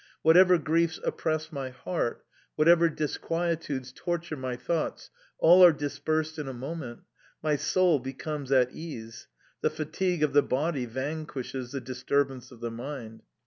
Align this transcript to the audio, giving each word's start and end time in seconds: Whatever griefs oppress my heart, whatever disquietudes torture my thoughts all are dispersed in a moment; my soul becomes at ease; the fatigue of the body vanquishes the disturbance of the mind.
Whatever 0.23 0.57
griefs 0.57 0.99
oppress 1.03 1.51
my 1.51 1.69
heart, 1.69 2.25
whatever 2.55 2.89
disquietudes 2.89 3.93
torture 3.93 4.35
my 4.35 4.55
thoughts 4.55 5.11
all 5.37 5.63
are 5.63 5.71
dispersed 5.71 6.39
in 6.39 6.47
a 6.47 6.53
moment; 6.55 7.01
my 7.43 7.55
soul 7.55 7.99
becomes 7.99 8.51
at 8.51 8.71
ease; 8.71 9.27
the 9.61 9.69
fatigue 9.69 10.23
of 10.23 10.33
the 10.33 10.41
body 10.41 10.87
vanquishes 10.87 11.71
the 11.71 11.81
disturbance 11.81 12.49
of 12.51 12.61
the 12.61 12.71
mind. 12.71 13.21